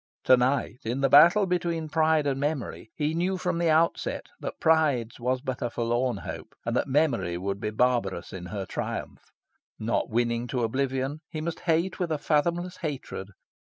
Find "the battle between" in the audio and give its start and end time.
1.01-1.87